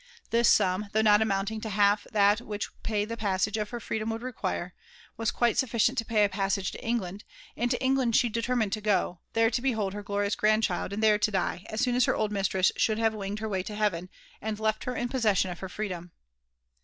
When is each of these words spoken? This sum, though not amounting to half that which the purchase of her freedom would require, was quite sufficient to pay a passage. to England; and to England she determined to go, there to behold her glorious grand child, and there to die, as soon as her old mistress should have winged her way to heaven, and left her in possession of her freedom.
This 0.31 0.49
sum, 0.49 0.87
though 0.93 1.03
not 1.03 1.21
amounting 1.21 1.61
to 1.61 1.69
half 1.69 2.07
that 2.11 2.41
which 2.41 2.69
the 2.83 3.15
purchase 3.15 3.55
of 3.55 3.69
her 3.69 3.79
freedom 3.79 4.09
would 4.09 4.23
require, 4.23 4.73
was 5.15 5.29
quite 5.29 5.59
sufficient 5.59 5.95
to 5.99 6.05
pay 6.05 6.23
a 6.23 6.27
passage. 6.29 6.71
to 6.71 6.83
England; 6.83 7.23
and 7.55 7.69
to 7.69 7.79
England 7.83 8.15
she 8.15 8.27
determined 8.27 8.73
to 8.73 8.81
go, 8.81 9.19
there 9.33 9.51
to 9.51 9.61
behold 9.61 9.93
her 9.93 10.01
glorious 10.01 10.33
grand 10.33 10.63
child, 10.63 10.91
and 10.91 11.03
there 11.03 11.19
to 11.19 11.29
die, 11.29 11.67
as 11.69 11.81
soon 11.81 11.93
as 11.93 12.05
her 12.05 12.15
old 12.15 12.31
mistress 12.31 12.71
should 12.77 12.97
have 12.97 13.13
winged 13.13 13.37
her 13.41 13.47
way 13.47 13.61
to 13.61 13.75
heaven, 13.75 14.09
and 14.41 14.59
left 14.59 14.85
her 14.85 14.95
in 14.95 15.07
possession 15.07 15.51
of 15.51 15.59
her 15.59 15.69
freedom. 15.69 16.11